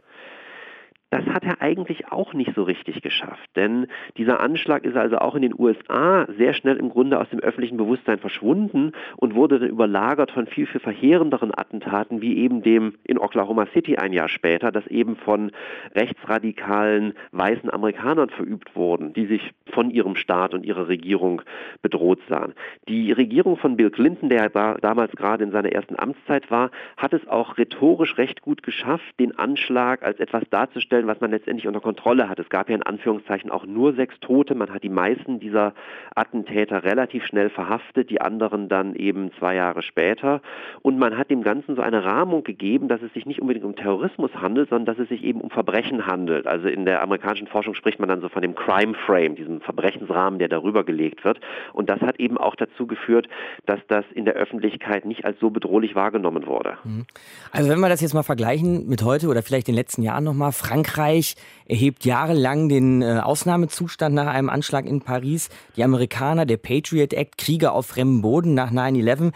[1.10, 5.34] Das hat er eigentlich auch nicht so richtig geschafft, denn dieser Anschlag ist also auch
[5.34, 9.70] in den USA sehr schnell im Grunde aus dem öffentlichen Bewusstsein verschwunden und wurde dann
[9.70, 14.70] überlagert von viel, viel verheerenderen Attentaten, wie eben dem in Oklahoma City ein Jahr später,
[14.70, 15.50] das eben von
[15.96, 21.42] rechtsradikalen weißen Amerikanern verübt wurden, die sich von ihrem Staat und ihrer Regierung
[21.82, 22.54] bedroht sahen.
[22.88, 27.12] Die Regierung von Bill Clinton, der da, damals gerade in seiner ersten Amtszeit war, hat
[27.12, 31.66] es auch rhetorisch recht gut geschafft, den Anschlag als etwas darzustellen, stellen, was man letztendlich
[31.66, 32.38] unter Kontrolle hat.
[32.38, 34.54] Es gab ja in Anführungszeichen auch nur sechs Tote.
[34.54, 35.72] Man hat die meisten dieser
[36.14, 40.42] Attentäter relativ schnell verhaftet, die anderen dann eben zwei Jahre später.
[40.82, 43.76] Und man hat dem Ganzen so eine Rahmung gegeben, dass es sich nicht unbedingt um
[43.76, 46.46] Terrorismus handelt, sondern dass es sich eben um Verbrechen handelt.
[46.46, 50.38] Also in der amerikanischen Forschung spricht man dann so von dem Crime Frame, diesem Verbrechensrahmen,
[50.38, 51.40] der darüber gelegt wird.
[51.72, 53.28] Und das hat eben auch dazu geführt,
[53.66, 56.76] dass das in der Öffentlichkeit nicht als so bedrohlich wahrgenommen wurde.
[56.84, 57.06] Mhm.
[57.52, 60.52] Also wenn wir das jetzt mal vergleichen mit heute oder vielleicht den letzten Jahren nochmal,
[60.52, 65.48] Frankreich Frankreich erhebt jahrelang den äh, Ausnahmezustand nach einem Anschlag in Paris.
[65.76, 69.32] Die Amerikaner, der Patriot Act, Kriege auf fremdem Boden nach 9-11.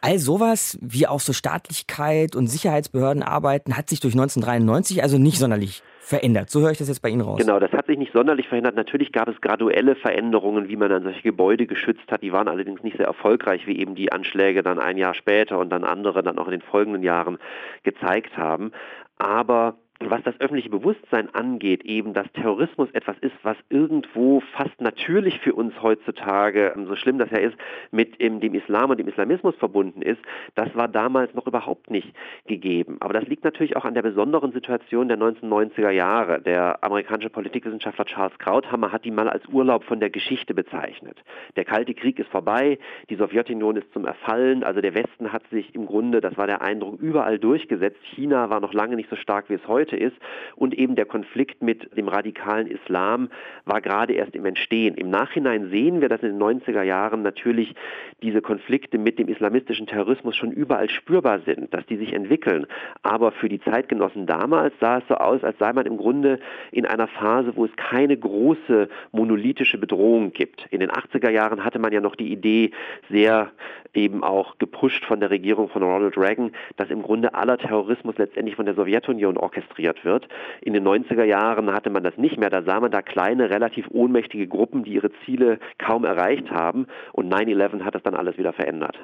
[0.00, 5.38] All sowas, wie auch so Staatlichkeit und Sicherheitsbehörden arbeiten, hat sich durch 1993 also nicht
[5.38, 6.50] sonderlich verändert.
[6.50, 7.38] So höre ich das jetzt bei Ihnen raus.
[7.38, 8.74] Genau, das hat sich nicht sonderlich verändert.
[8.74, 12.22] Natürlich gab es graduelle Veränderungen, wie man dann solche Gebäude geschützt hat.
[12.22, 15.70] Die waren allerdings nicht sehr erfolgreich, wie eben die Anschläge dann ein Jahr später und
[15.70, 17.38] dann andere dann auch in den folgenden Jahren
[17.84, 18.72] gezeigt haben.
[19.18, 25.40] Aber was das öffentliche Bewusstsein angeht, eben, dass Terrorismus etwas ist, was irgendwo fast natürlich
[25.40, 27.56] für uns heutzutage, ähm, so schlimm das ja ist,
[27.90, 30.20] mit dem Islam und dem Islamismus verbunden ist,
[30.54, 32.12] das war damals noch überhaupt nicht
[32.46, 32.98] gegeben.
[33.00, 36.40] Aber das liegt natürlich auch an der besonderen Situation der 1990er Jahre.
[36.40, 41.22] Der amerikanische Politikwissenschaftler Charles Krauthammer hat die mal als Urlaub von der Geschichte bezeichnet.
[41.56, 42.78] Der Kalte Krieg ist vorbei,
[43.08, 46.60] die Sowjetunion ist zum Erfallen, also der Westen hat sich im Grunde, das war der
[46.60, 47.98] Eindruck, überall durchgesetzt.
[48.14, 50.16] China war noch lange nicht so stark wie es heute heute ist.
[50.56, 53.28] Und eben der Konflikt mit dem radikalen Islam
[53.64, 54.94] war gerade erst im Entstehen.
[54.94, 57.74] Im Nachhinein sehen wir, dass in den 90er Jahren natürlich
[58.22, 62.66] diese Konflikte mit dem islamistischen Terrorismus schon überall spürbar sind, dass die sich entwickeln.
[63.02, 66.38] Aber für die Zeitgenossen damals sah es so aus, als sei man im Grunde
[66.72, 70.66] in einer Phase, wo es keine große monolithische Bedrohung gibt.
[70.70, 72.70] In den 80er Jahren hatte man ja noch die Idee,
[73.10, 73.52] sehr
[73.94, 78.56] eben auch gepusht von der Regierung von Ronald Reagan, dass im Grunde aller Terrorismus letztendlich
[78.56, 80.28] von der Sowjetunion orchestriert wird.
[80.60, 82.50] In den 90er Jahren hatte man das nicht mehr.
[82.50, 86.86] Da sah man da kleine, relativ ohnmächtige Gruppen, die ihre Ziele kaum erreicht haben.
[87.12, 88.98] Und 9-11 hat das dann alles wieder verändert.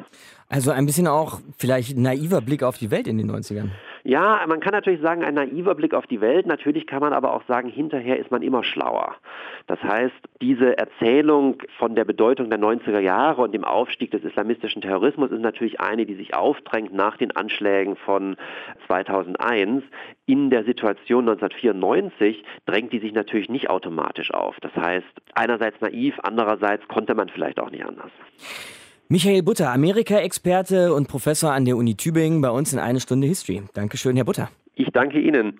[0.49, 3.71] Also ein bisschen auch vielleicht naiver Blick auf die Welt in den 90ern.
[4.05, 6.47] Ja, man kann natürlich sagen, ein naiver Blick auf die Welt.
[6.47, 9.15] Natürlich kann man aber auch sagen, hinterher ist man immer schlauer.
[9.69, 14.83] Das heißt, diese Erzählung von der Bedeutung der 90er Jahre und dem Aufstieg des islamistischen
[14.83, 18.37] Terrorismus ist natürlich eine, die sich aufdrängt nach den Anschlägen von
[18.89, 19.85] 2001.
[20.27, 24.57] In der Situation 1994 drängt die sich natürlich nicht automatisch auf.
[24.61, 28.11] Das heißt, einerseits naiv, andererseits konnte man vielleicht auch nicht anders.
[29.09, 33.63] Michael Butter, Amerika-Experte und Professor an der Uni Tübingen, bei uns in eine Stunde History.
[33.75, 34.49] Dankeschön, Herr Butter.
[34.75, 35.59] Ich danke Ihnen.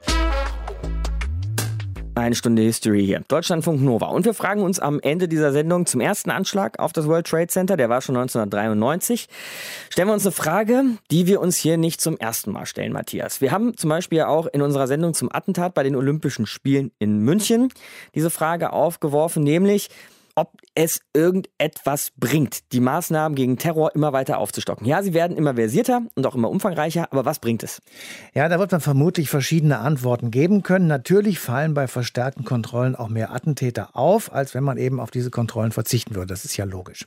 [2.15, 3.23] Eine Stunde History hier.
[3.29, 4.07] Deutschlandfunk Nova.
[4.09, 7.47] Und wir fragen uns am Ende dieser Sendung zum ersten Anschlag auf das World Trade
[7.47, 9.29] Center, der war schon 1993.
[9.89, 13.41] Stellen wir uns eine Frage, die wir uns hier nicht zum ersten Mal stellen, Matthias.
[13.41, 17.21] Wir haben zum Beispiel auch in unserer Sendung zum Attentat bei den Olympischen Spielen in
[17.21, 17.73] München
[18.15, 19.89] diese Frage aufgeworfen, nämlich,
[20.35, 24.87] ob es irgendetwas bringt, die Maßnahmen gegen Terror immer weiter aufzustocken.
[24.87, 27.81] Ja, sie werden immer versierter und auch immer umfangreicher, aber was bringt es?
[28.35, 30.87] Ja, da wird man vermutlich verschiedene Antworten geben können.
[30.87, 35.31] Natürlich fallen bei verstärkten Kontrollen auch mehr Attentäter auf, als wenn man eben auf diese
[35.31, 36.29] Kontrollen verzichten würde.
[36.29, 37.07] Das ist ja logisch.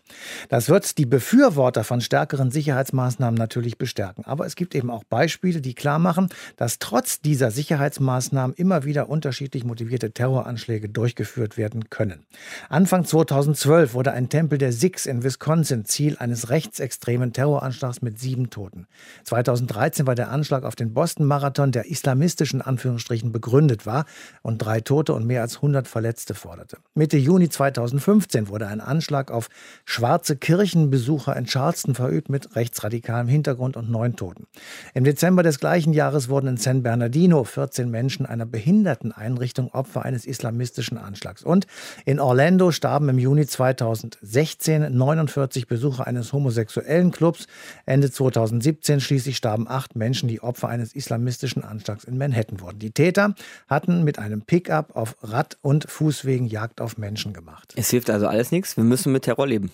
[0.49, 4.25] Das wird die Befürworter von stärkeren Sicherheitsmaßnahmen natürlich bestärken.
[4.25, 9.09] Aber es gibt eben auch Beispiele, die klar machen, dass trotz dieser Sicherheitsmaßnahmen immer wieder
[9.09, 12.25] unterschiedlich motivierte Terroranschläge durchgeführt werden können.
[12.69, 18.49] Anfang 2012 wurde ein Tempel der Sikhs in Wisconsin Ziel eines rechtsextremen Terroranschlags mit sieben
[18.49, 18.87] Toten.
[19.23, 24.03] 2013 war der Anschlag auf den Boston-Marathon, der islamistischen Anführungsstrichen begründet war
[24.41, 26.75] und drei Tote und mehr als 100 Verletzte forderte.
[26.93, 29.47] Mitte Juni 2015 wurde ein Anschlag auf
[29.85, 34.45] schwarze Kirchenbesucher in Charleston verübt mit rechtsradikalem Hintergrund und neun Toten.
[34.93, 40.25] Im Dezember des gleichen Jahres wurden in San Bernardino 14 Menschen einer Behinderteneinrichtung Opfer eines
[40.25, 41.43] islamistischen Anschlags.
[41.43, 41.65] Und
[42.03, 47.45] in Orlando starben starben im Juni 2016 49 Besucher eines homosexuellen Clubs.
[47.85, 52.79] Ende 2017 schließlich starben acht Menschen, die Opfer eines islamistischen Anschlags in Manhattan wurden.
[52.79, 53.35] Die Täter
[53.67, 57.73] hatten mit einem Pickup auf Rad- und Fußwegen Jagd auf Menschen gemacht.
[57.75, 58.75] Es hilft also alles nichts.
[58.75, 59.71] Wir müssen mit Terror leben.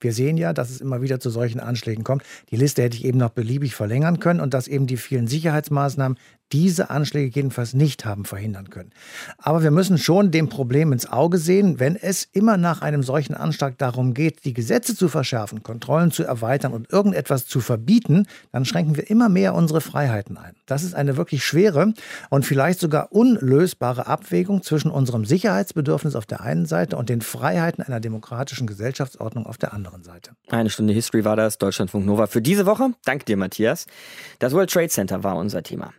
[0.00, 2.24] Wir sehen ja, dass es immer wieder zu solchen Anschlägen kommt.
[2.50, 6.18] Die Liste hätte ich eben noch beliebig verlängern können und dass eben die vielen Sicherheitsmaßnahmen
[6.52, 8.90] diese Anschläge jedenfalls nicht haben verhindern können.
[9.38, 13.34] Aber wir müssen schon dem Problem ins Auge sehen, wenn es immer nach einem solchen
[13.34, 18.64] Anschlag darum geht, die Gesetze zu verschärfen, Kontrollen zu erweitern und irgendetwas zu verbieten, dann
[18.64, 20.54] schränken wir immer mehr unsere Freiheiten ein.
[20.66, 21.94] Das ist eine wirklich schwere
[22.30, 27.82] und vielleicht sogar unlösbare Abwägung zwischen unserem Sicherheitsbedürfnis auf der einen Seite und den Freiheiten
[27.82, 30.32] einer demokratischen Gesellschaftsordnung auf der anderen Seite.
[30.50, 32.90] Eine Stunde History war das, Deutschlandfunk Nova für diese Woche.
[33.04, 33.86] Danke dir, Matthias.
[34.38, 35.92] Das World Trade Center war unser Thema.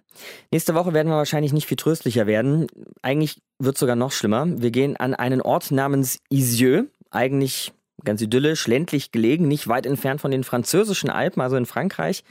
[0.51, 2.67] Nächste Woche werden wir wahrscheinlich nicht viel tröstlicher werden.
[3.01, 4.45] Eigentlich wird es sogar noch schlimmer.
[4.47, 7.73] Wir gehen an einen Ort namens Isieux, eigentlich
[8.03, 12.23] ganz idyllisch, ländlich gelegen, nicht weit entfernt von den französischen Alpen, also in Frankreich,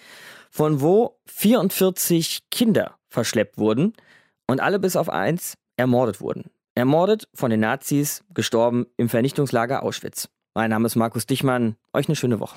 [0.50, 3.94] von wo 44 Kinder verschleppt wurden
[4.46, 6.50] und alle bis auf eins ermordet wurden.
[6.74, 10.28] Ermordet von den Nazis, gestorben im Vernichtungslager Auschwitz.
[10.54, 11.76] Mein Name ist Markus Dichmann.
[11.92, 12.56] Euch eine schöne Woche.